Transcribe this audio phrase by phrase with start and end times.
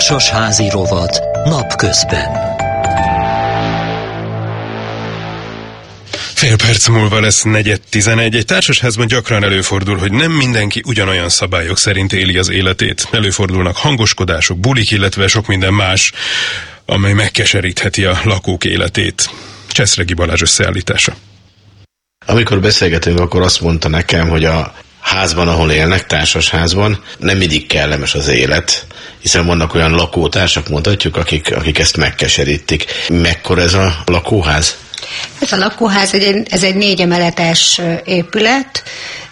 [0.00, 2.28] Társasházi rovat napközben.
[6.34, 8.36] Fél perc múlva lesz negyed tizenegy.
[8.36, 13.08] Egy társasházban gyakran előfordul, hogy nem mindenki ugyanolyan szabályok szerint éli az életét.
[13.10, 16.12] Előfordulnak hangoskodások, bulik, illetve sok minden más,
[16.86, 19.30] amely megkeserítheti a lakók életét.
[19.68, 21.14] Cseszregi Balázs összeállítása.
[22.26, 24.74] Amikor beszélgetünk, akkor azt mondta nekem, hogy a
[25.10, 28.86] házban, ahol élnek, társasházban, nem mindig kellemes az élet,
[29.20, 32.84] hiszen vannak olyan lakótársak, mondhatjuk, akik, akik ezt megkeserítik.
[33.08, 34.76] Mekkora ez a lakóház?
[35.40, 38.82] Ez a lakóház egy, ez egy négy emeletes épület,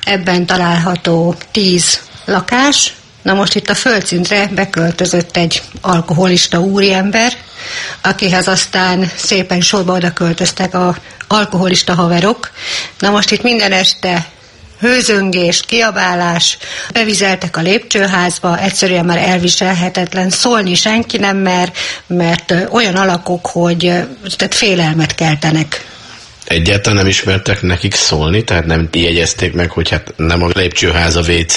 [0.04, 2.92] ebben található tíz lakás.
[3.23, 7.32] Na most itt a földszintre beköltözött egy alkoholista úriember,
[8.02, 12.51] akihez aztán szépen sorba oda költöztek a alkoholista haverok.
[12.98, 14.26] Na most itt minden este
[14.80, 16.59] hőzöngés, kiabálás,
[16.92, 21.73] bevizeltek a lépcsőházba, egyszerűen már elviselhetetlen, szólni senki nem mer,
[22.06, 23.79] mert olyan alakok, hogy
[24.37, 25.87] tehát félelmet keltenek.
[26.45, 31.21] Egyáltalán nem ismertek nekik szólni, tehát nem jegyezték meg, hogy hát nem a lépcsőház a
[31.21, 31.56] WC,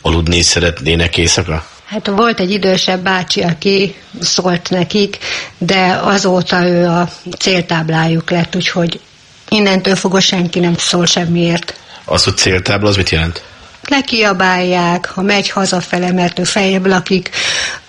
[0.00, 1.66] aludni szeretnének éjszaka?
[1.84, 5.18] Hát volt egy idősebb bácsi, aki szólt nekik,
[5.58, 9.00] de azóta ő a céltáblájuk lett, úgyhogy
[9.48, 11.74] innentől fogva senki nem szól semmiért.
[12.04, 13.42] Az, hogy céltábla, az mit jelent?
[13.88, 17.30] Lekiabálják, ha megy hazafele, mert ő feljebb lakik,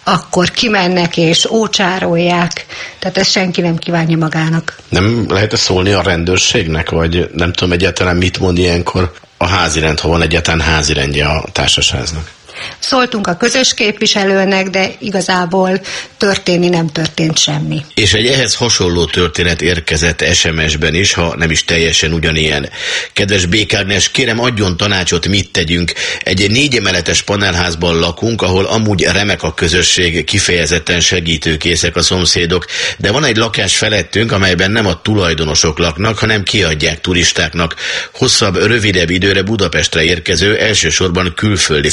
[0.03, 2.65] akkor kimennek és ócsárolják.
[2.99, 4.77] Tehát ezt senki nem kívánja magának.
[4.89, 9.99] Nem lehet -e szólni a rendőrségnek, vagy nem tudom egyáltalán mit mond ilyenkor a házirend,
[9.99, 12.31] ha van egyáltalán házirendje a társasháznak?
[12.79, 15.81] Szóltunk a közös képviselőnek, de igazából
[16.17, 17.85] történni nem történt semmi.
[17.93, 22.69] És egy ehhez hasonló történet érkezett SMS-ben is, ha nem is teljesen ugyanilyen.
[23.13, 25.93] Kedves Békárnes, kérem adjon tanácsot, mit tegyünk.
[26.23, 32.65] Egy négy emeletes panelházban lakunk, ahol amúgy remek a közösség, kifejezetten segítőkészek a szomszédok,
[32.97, 37.75] de van egy lakás felettünk, amelyben nem a tulajdonosok laknak, hanem kiadják turistáknak.
[38.13, 41.89] Hosszabb, rövidebb időre Budapestre érkező, elsősorban külföldi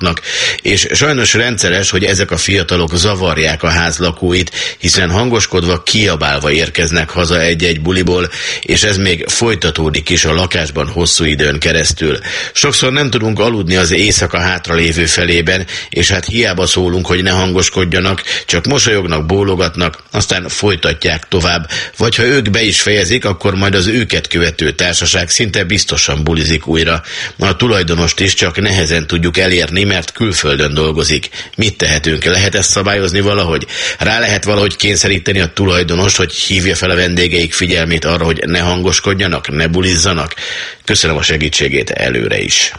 [0.00, 0.20] fiataloknak
[0.62, 7.10] és sajnos rendszeres, hogy ezek a fiatalok zavarják a ház lakóit, hiszen hangoskodva, kiabálva érkeznek
[7.10, 8.30] haza egy-egy buliból,
[8.60, 12.18] és ez még folytatódik is a lakásban hosszú időn keresztül.
[12.52, 17.30] Sokszor nem tudunk aludni az éjszaka hátra lévő felében, és hát hiába szólunk, hogy ne
[17.30, 23.74] hangoskodjanak, csak mosolyognak, bólogatnak, aztán folytatják tovább, vagy ha ők be is fejezik, akkor majd
[23.74, 27.02] az őket követő társaság szinte biztosan bulizik újra.
[27.38, 31.28] A tulajdonost is csak nehezen tudjuk elérni, mert külföldön dolgozik.
[31.56, 32.24] Mit tehetünk?
[32.24, 33.66] Lehet ezt szabályozni valahogy?
[33.98, 38.58] Rá lehet valahogy kényszeríteni a tulajdonost, hogy hívja fel a vendégeik figyelmét arra, hogy ne
[38.58, 40.34] hangoskodjanak, ne bulizzanak?
[40.84, 42.72] Köszönöm a segítségét előre is.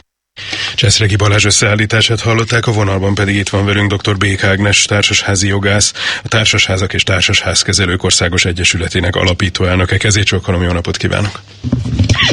[0.76, 4.18] Cseszregi Balázs összeállítását hallották, a vonalban pedig itt van velünk dr.
[4.18, 5.94] Bék Ágnes, társasházi jogász,
[6.24, 9.98] a Társasházak és Társasházkezelők Országos Egyesületének alapító elnöke.
[9.98, 11.42] Kezét csókolom, jó napot kívánok!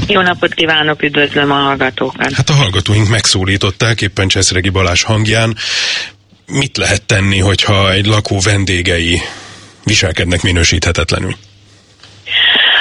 [0.07, 2.33] Jó napot kívánok, üdvözlöm a hallgatókat!
[2.33, 5.57] Hát a hallgatóink megszólították éppen Cseszregi Balázs hangján.
[6.47, 9.21] Mit lehet tenni, hogyha egy lakó vendégei
[9.85, 11.37] viselkednek minősíthetetlenül?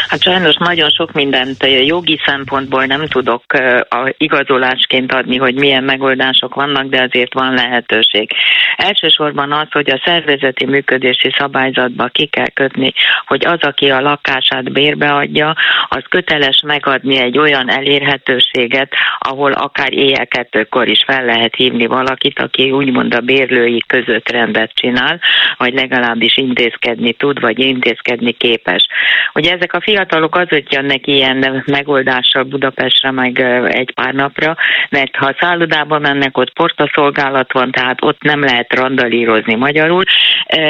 [0.08, 3.44] Hát sajnos nagyon sok mindent jogi szempontból nem tudok
[3.90, 8.30] a igazolásként adni, hogy milyen megoldások vannak, de azért van lehetőség.
[8.76, 12.94] Elsősorban az, hogy a szervezeti működési szabályzatba ki kell kötni,
[13.26, 15.56] hogy az, aki a lakását bérbe adja,
[15.90, 22.40] az köteles megadni egy olyan elérhetőséget, ahol akár éjjel kettőkor is fel lehet hívni valakit,
[22.40, 25.20] aki úgymond a bérlői között rendet csinál,
[25.58, 28.88] vagy legalábbis intézkedni tud, vagy intézkedni képes.
[29.34, 34.56] Ugye ezek a fiatalok azért jönnek ilyen megoldással Budapestre meg egy pár napra,
[34.90, 40.04] mert ha szállodába mennek, ott portaszolgálat van, tehát ott nem lehet randalírozni magyarul.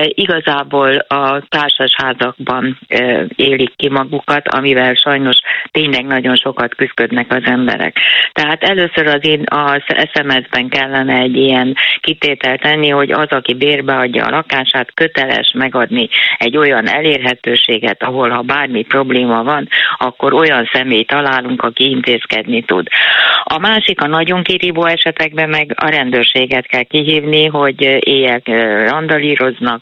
[0.07, 2.79] Igazából a társasházakban
[3.35, 5.37] élik ki magukat, amivel sajnos
[5.71, 7.97] tényleg nagyon sokat küzdködnek az emberek.
[8.31, 9.81] Tehát először az én az
[10.13, 16.09] SMS-ben kellene egy ilyen kitételt tenni, hogy az, aki bérbe adja a lakását, köteles megadni
[16.37, 22.87] egy olyan elérhetőséget, ahol ha bármi probléma van, akkor olyan személy találunk, aki intézkedni tud.
[23.43, 28.41] A másik a nagyon kirívó esetekben meg a rendőrséget kell kihívni, hogy éjjel
[28.87, 29.76] randalíroznak,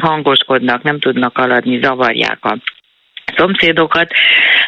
[0.00, 2.58] hangoskodnak, nem tudnak aladni, zavarják a
[3.36, 4.12] szomszédokat.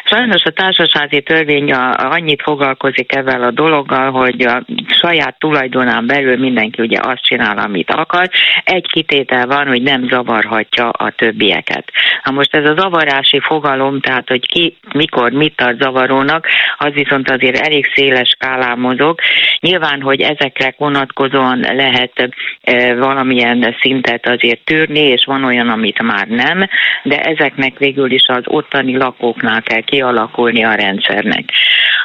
[0.05, 6.37] Sajnos a társasházi törvény a, annyit foglalkozik ezzel a dologgal, hogy a saját tulajdonán belül
[6.37, 8.29] mindenki ugye azt csinál, amit akar.
[8.63, 11.91] Egy kitétel van, hogy nem zavarhatja a többieket.
[12.23, 17.29] Na most ez a zavarási fogalom, tehát hogy ki, mikor, mit tart zavarónak, az viszont
[17.29, 19.19] azért elég széles skálán mozog.
[19.59, 22.29] Nyilván, hogy ezekre vonatkozóan lehet
[22.61, 26.67] e, valamilyen szintet azért tűrni, és van olyan, amit már nem,
[27.03, 31.51] de ezeknek végül is az ottani lakóknál kell kialakulni a rendszernek.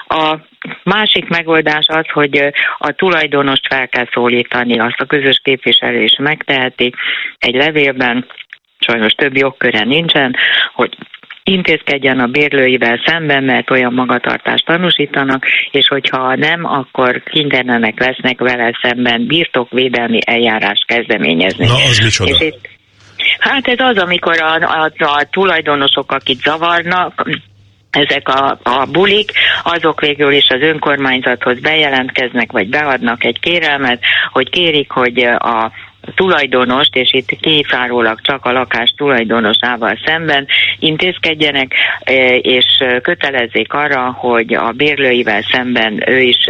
[0.08, 0.36] A
[0.82, 6.94] másik megoldás az, hogy a tulajdonost fel kell szólítani, azt a közös képviselő is megteheti
[7.38, 8.26] egy levélben,
[8.78, 10.36] sajnos több jogköre nincsen,
[10.74, 10.96] hogy
[11.42, 18.78] intézkedjen a bérlőivel szemben, mert olyan magatartást tanúsítanak, és hogyha nem, akkor kénytelenek lesznek vele
[18.82, 21.66] szemben birtokvédelmi eljárás kezdeményezni.
[21.66, 22.30] Na, az micsoda?
[22.30, 22.68] És itt,
[23.38, 27.24] hát ez az, amikor a, a, a tulajdonosok, akik zavarnak,
[27.90, 29.32] ezek a, a bulik,
[29.62, 34.00] azok végül is az önkormányzathoz bejelentkeznek, vagy beadnak egy kérelmet,
[34.32, 35.72] hogy kérik, hogy a
[36.14, 40.46] tulajdonost, és itt kizárólag csak a lakás tulajdonosával szemben
[40.78, 42.64] intézkedjenek, e, és
[43.02, 46.46] kötelezzék arra, hogy a bérlőivel szemben ő is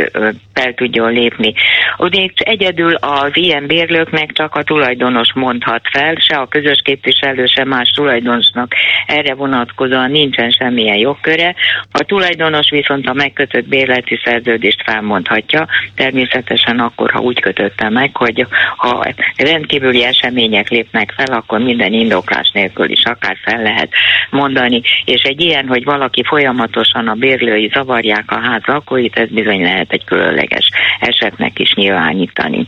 [0.54, 1.54] fel tudjon lépni.
[1.98, 7.64] Ugye egyedül az ilyen bérlőknek csak a tulajdonos mondhat fel, se a közös képviselő, se
[7.64, 8.72] más tulajdonosnak
[9.06, 11.54] erre vonatkozóan nincsen semmilyen jogköre.
[11.92, 18.46] A tulajdonos viszont a megkötött bérleti szerződést felmondhatja, természetesen akkor, ha úgy kötötte meg, hogy
[18.76, 19.04] ha
[19.44, 23.88] rendkívüli események lépnek fel, akkor minden indoklás nélkül is akár fel lehet
[24.30, 24.82] mondani.
[25.04, 29.92] És egy ilyen, hogy valaki folyamatosan a bérlői zavarják a ház lakóit, ez bizony lehet
[29.92, 30.68] egy különleges
[31.00, 32.66] esetnek is nyilvánítani.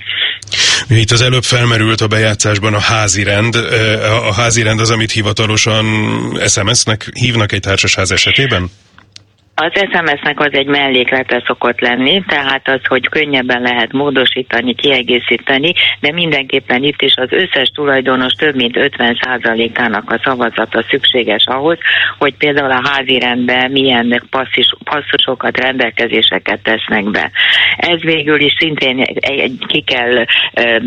[0.89, 3.55] Itt az előbb felmerült a bejátszásban a házi rend.
[4.29, 5.87] A házi rend az, amit hivatalosan
[6.47, 8.71] SMS-nek hívnak egy társasház esetében?
[9.59, 16.13] Az SMS-nek az egy melléklete szokott lenni, tehát az, hogy könnyebben lehet módosítani, kiegészíteni, de
[16.13, 21.79] mindenképpen itt is az összes tulajdonos több mint 50%-ának a szavazata szükséges ahhoz,
[22.19, 27.31] hogy például a házi rendben milyen passzis, passzusokat, rendelkezéseket tesznek be.
[27.77, 29.05] Ez végül is szintén
[29.67, 30.25] ki kell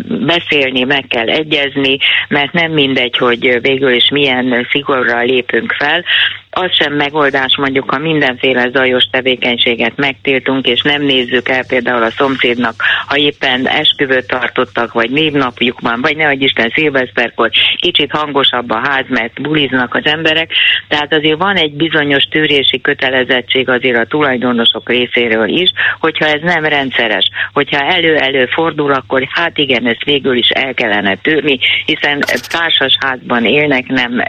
[0.06, 6.04] beszélni, meg kell egyezni, mert nem mindegy, hogy végül is milyen szigorral lépünk fel,
[6.52, 12.12] az sem megoldás mondjuk, ha mindenféle zajos tevékenységet megtiltunk, és nem nézzük el például a
[12.12, 12.74] szomszédnak,
[13.08, 17.50] ha éppen esküvőt tartottak, vagy névnapjuk van, vagy nehogy Isten szilveszterkor,
[17.80, 20.52] kicsit hangosabb a ház, mert buliznak az emberek.
[20.88, 26.66] Tehát azért van egy bizonyos tűrési kötelezettség azért a tulajdonosok részéről is, hogyha ez nem
[26.66, 32.98] rendszeres, hogyha elő-elő fordul, akkor hát igen, ezt végül is el kellene tűrni, hiszen társas
[33.00, 34.24] házban élnek, nem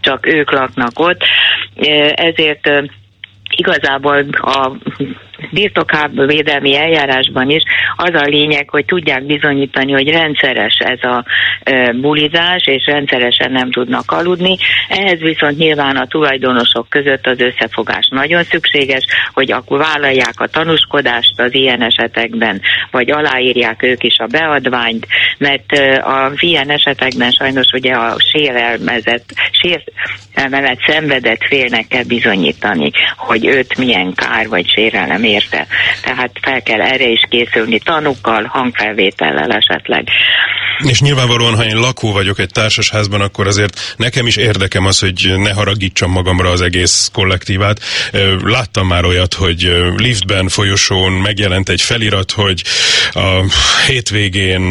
[0.00, 1.22] csak ők laknak ott,
[2.14, 2.70] ezért
[3.56, 4.72] igazából a
[6.26, 7.62] védelmi eljárásban is
[7.96, 11.24] az a lényeg, hogy tudják bizonyítani, hogy rendszeres ez a
[12.00, 14.56] bulizás, és rendszeresen nem tudnak aludni.
[14.88, 21.40] Ehhez viszont nyilván a tulajdonosok között az összefogás nagyon szükséges, hogy akkor vállalják a tanúskodást
[21.40, 22.60] az ilyen esetekben,
[22.90, 25.06] vagy aláírják ők is a beadványt,
[25.38, 25.72] mert
[26.02, 34.14] az ilyen esetekben sajnos ugye a sérelmezett, sérelmemet szenvedett félnek kell bizonyítani, hogy őt milyen
[34.14, 35.66] kár vagy sérelem érte.
[36.02, 40.08] Tehát fel kell erre is készülni tanukkal, hangfelvétellel esetleg.
[40.78, 45.32] És nyilvánvalóan, ha én lakó vagyok egy társasházban, akkor azért nekem is érdekem az, hogy
[45.36, 47.80] ne haragítsam magamra az egész kollektívát.
[48.42, 52.62] Láttam már olyat, hogy liftben, folyosón megjelent egy felirat, hogy
[53.12, 53.44] a
[53.86, 54.64] hétvégén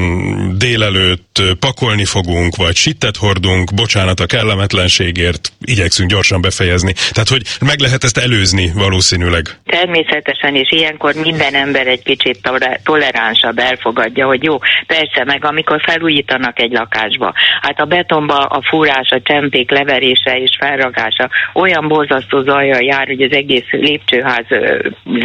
[0.57, 6.93] délelőtt pakolni fogunk, vagy sittet hordunk, bocsánat a kellemetlenségért, igyekszünk gyorsan befejezni.
[7.11, 9.59] Tehát, hogy meg lehet ezt előzni valószínűleg.
[9.65, 12.51] Természetesen, és ilyenkor minden ember egy kicsit
[12.83, 17.33] toleránsabb elfogadja, hogy jó, persze, meg amikor felújítanak egy lakásba.
[17.61, 23.21] Hát a betonba a fúrás, a csempék leverése és felragása olyan borzasztó zajjal jár, hogy
[23.21, 24.45] az egész lépcsőház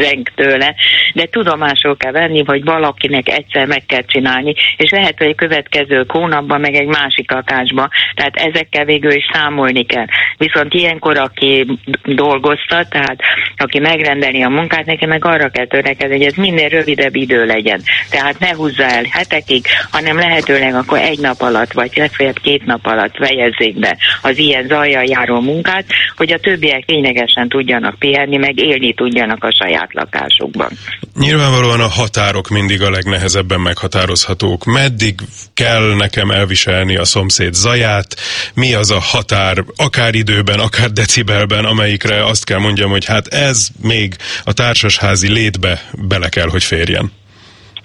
[0.01, 0.75] zeng tőle,
[1.19, 6.05] de tudomásul kell venni, hogy valakinek egyszer meg kell csinálni, és lehet, hogy egy következő
[6.09, 10.07] hónapban, meg egy másik lakásban, tehát ezekkel végül is számolni kell.
[10.37, 11.67] Viszont ilyenkor, aki
[12.05, 13.21] dolgoztat, tehát
[13.57, 17.81] aki megrendeli a munkát, neki meg arra kell törekedni, hogy ez minél rövidebb idő legyen.
[18.11, 22.65] Tehát ne húzza el hetekig, hanem lehető lehetőleg akkor egy nap alatt, vagy legfeljebb két
[22.65, 25.85] nap alatt fejezzék be az ilyen zajjal járó munkát,
[26.17, 30.71] hogy a többiek ténylegesen tudjanak pihenni, meg élni tudjanak a saját lakásukban.
[31.15, 34.65] Nyilvánvalóan a határok mindig a legnehezebben meghatározhatók.
[34.65, 35.21] Meddig
[35.55, 38.17] kell nekem elviselni a szomszéd zaját?
[38.55, 43.69] Mi az a határ, akár időben, akár decibelben, amelyikre azt kell mondjam, hogy hát ez
[43.83, 47.13] még a társasházi létbe bele kell, hogy férjen?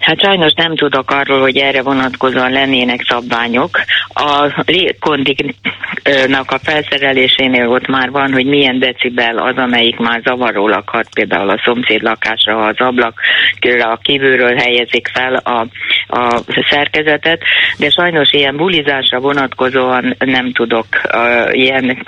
[0.04, 3.80] Hát sajnos nem tudok arról, hogy erre vonatkozóan lennének szabványok.
[4.08, 11.08] A légkondiknak a felszerelésénél ott már van, hogy milyen decibel az, amelyik már zavarólag hat,
[11.14, 12.80] például a szomszéd lakásra, ha az
[13.80, 15.66] a kívülről helyezik fel a,
[16.08, 17.42] a szerkezetet,
[17.78, 22.02] de sajnos ilyen bulizásra vonatkozóan nem tudok uh, ilyen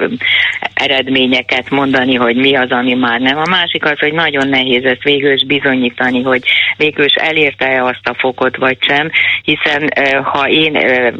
[0.75, 3.39] eredményeket mondani, hogy mi az, ami már nem.
[3.39, 6.43] A másik az, hogy nagyon nehéz ezt végül is bizonyítani, hogy
[6.77, 9.11] végül is elérte-e azt a fokot, vagy sem,
[9.43, 9.91] hiszen
[10.23, 10.77] ha én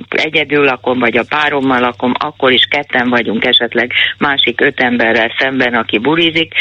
[0.09, 5.75] egyedül lakom, vagy a párommal lakom, akkor is ketten vagyunk esetleg másik öt emberrel szemben,
[5.75, 6.53] aki bulizik.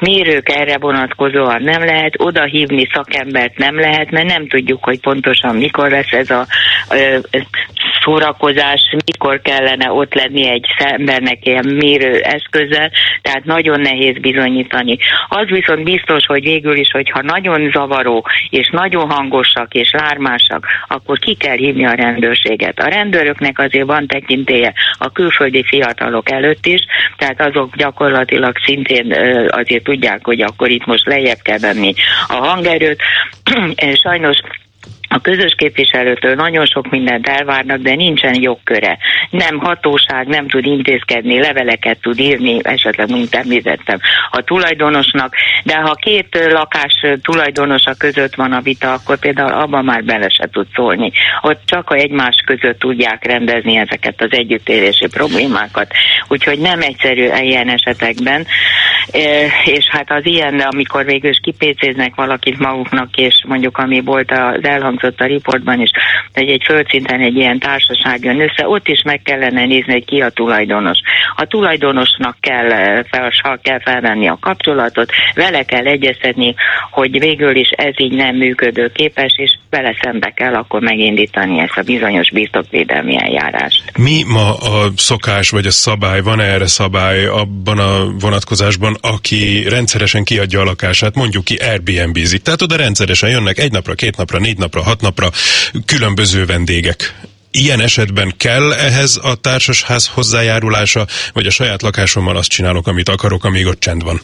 [0.00, 5.56] Mérők erre vonatkozóan nem lehet, oda hívni szakembert nem lehet, mert nem tudjuk, hogy pontosan
[5.56, 6.46] mikor lesz ez a
[8.02, 12.90] szórakozás, mikor kellene ott lenni egy embernek ilyen mérő eszközzel,
[13.22, 14.98] tehát nagyon nehéz bizonyítani.
[15.28, 21.18] Az viszont biztos, hogy végül is, hogyha nagyon zavaró, és nagyon hangosak, és lármásak, akkor
[21.18, 22.78] ki kell hívni a rendőrséget.
[22.78, 26.80] A rendőröknek azért van tekintélye a külföldi fiatalok előtt is,
[27.16, 29.14] tehát azok gyakorlatilag szintén
[29.48, 31.94] azért tudják, hogy akkor itt most lejjebb kell venni
[32.28, 33.02] a hangerőt.
[34.02, 34.38] Sajnos
[35.08, 38.98] a közös képviselőtől nagyon sok mindent elvárnak, de nincsen jogköre.
[39.30, 43.98] Nem hatóság, nem tud intézkedni, leveleket tud írni, esetleg, mint említettem,
[44.30, 45.34] a tulajdonosnak,
[45.64, 50.48] de ha két lakás tulajdonosa között van a vita, akkor például abban már bele se
[50.52, 51.12] tud szólni.
[51.42, 55.92] Ott csak a egymás között tudják rendezni ezeket az együttélési problémákat.
[56.28, 58.46] Úgyhogy nem egyszerű ilyen esetekben,
[59.12, 59.18] e,
[59.64, 64.64] és hát az ilyen, amikor végül is kipécéznek valakit maguknak, és mondjuk ami volt az
[64.64, 65.90] elhang elhangzott a riportban is,
[66.34, 70.20] hogy egy földszinten egy ilyen társaság jön össze, ott is meg kellene nézni, hogy ki
[70.20, 70.98] a tulajdonos.
[71.36, 72.68] A tulajdonosnak kell,
[73.04, 76.54] fel, kell felvenni a kapcsolatot, vele kell egyeztetni,
[76.90, 81.82] hogy végül is ez így nem működőképes, és vele szembe kell akkor megindítani ezt a
[81.82, 83.82] bizonyos birtokvédelmi eljárást.
[83.98, 90.24] Mi ma a szokás vagy a szabály, van erre szabály abban a vonatkozásban, aki rendszeresen
[90.24, 94.58] kiadja a lakását, mondjuk ki Airbnb-zik, tehát oda rendszeresen jönnek egy napra, két napra, négy
[94.58, 95.28] napra, hat napra
[95.86, 97.14] különböző vendégek.
[97.50, 103.44] Ilyen esetben kell ehhez a társasház hozzájárulása, vagy a saját lakásommal azt csinálok, amit akarok,
[103.44, 104.20] amíg ott csend van?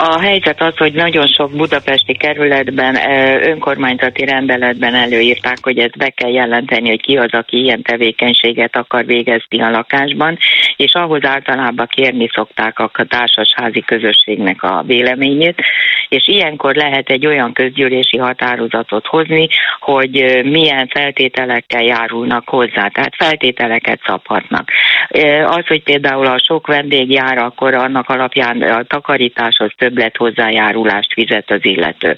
[0.00, 2.96] A helyzet az, hogy nagyon sok budapesti kerületben
[3.42, 9.04] önkormányzati rendeletben előírták, hogy ezt be kell jelenteni, hogy ki az, aki ilyen tevékenységet akar
[9.04, 10.38] végezni a lakásban,
[10.76, 15.62] és ahhoz általában kérni szokták a társasházi közösségnek a véleményét,
[16.08, 19.48] és ilyenkor lehet egy olyan közgyűlési határozatot hozni,
[19.80, 24.70] hogy milyen feltételekkel járulnak hozzá, tehát feltételeket szabhatnak.
[25.44, 31.50] Az, hogy például a sok vendég jár, akkor annak alapján a takarításhoz többlet hozzájárulást fizet
[31.50, 32.16] az illető.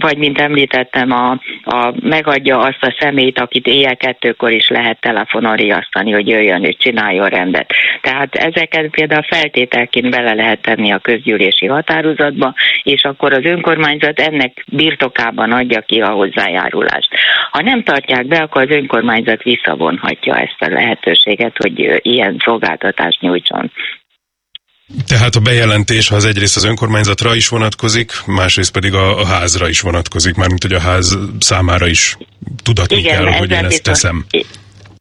[0.00, 1.30] Vagy, mint említettem, a,
[1.64, 6.76] a, megadja azt a szemét, akit éjjel kettőkor is lehet telefonon riasztani, hogy jöjjön és
[6.78, 7.72] csináljon rendet.
[8.00, 14.64] Tehát ezeket például feltételként bele lehet tenni a közgyűlési határozatba, és akkor az önkormányzat ennek
[14.66, 17.08] birtokában adja ki a hozzájárulást.
[17.50, 23.70] Ha nem tartják be, akkor az önkormányzat visszavonhatja ezt a lehetőséget, hogy ilyen szolgáltatást nyújtson.
[25.06, 29.80] Tehát a bejelentés az egyrészt az önkormányzatra is vonatkozik, másrészt pedig a, a házra is
[29.80, 32.16] vonatkozik, mármint hogy a ház számára is
[32.62, 34.24] tudatni Igen, kell, hogy én ezt teszem.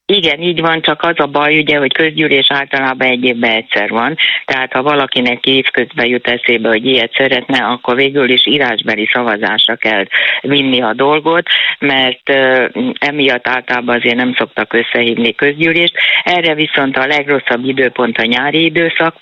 [0.06, 4.18] Igen, így van, csak az a baj, ugye, hogy közgyűlés általában egy évben egyszer van,
[4.46, 10.06] tehát ha valakinek évközben jut eszébe, hogy ilyet szeretne, akkor végül is írásbeli szavazásra kell
[10.42, 11.48] vinni a dolgot,
[11.80, 15.94] mert uh, emiatt általában azért nem szoktak összehívni közgyűlést.
[16.24, 19.16] Erre viszont a legrosszabb időpont a nyári időszak,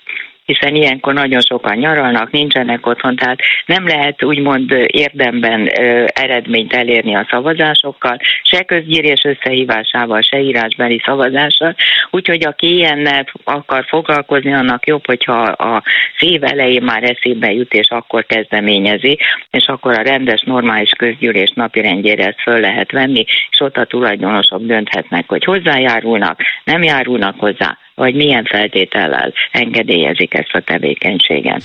[0.44, 5.66] hiszen ilyenkor nagyon sokan nyaralnak, nincsenek otthon, tehát nem lehet úgymond érdemben
[6.06, 11.74] eredményt elérni a szavazásokkal, se közgyűlés összehívásával, se írásbeli szavazással,
[12.10, 15.82] úgyhogy aki ilyennel akar foglalkozni, annak jobb, hogyha a
[16.18, 19.18] szív elején már eszébe jut, és akkor kezdeményezi,
[19.50, 24.62] és akkor a rendes, normális közgyűlés napirendjére ezt föl lehet venni, és ott a tulajdonosok
[24.62, 31.62] dönthetnek, hogy hozzájárulnak, nem járulnak hozzá, vagy milyen feltétellel engedélyezik ezt a tevékenységet.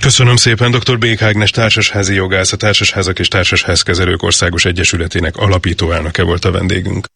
[0.00, 0.98] Köszönöm szépen, dr.
[0.98, 7.06] Bék Ágnes társasházi jogász, a Társasházak és Társasházkezelők Országos Egyesületének alapító elnöke volt a vendégünk.